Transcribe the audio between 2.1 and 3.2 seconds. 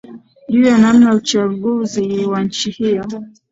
wa nchi hiyo